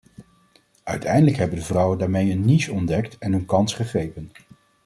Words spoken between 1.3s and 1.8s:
hebben de